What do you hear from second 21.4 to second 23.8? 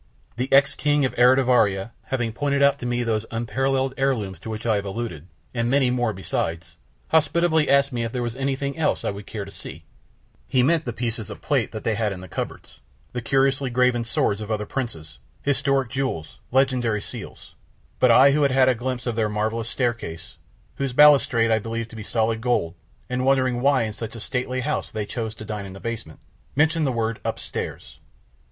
I believed to be solid gold and wondering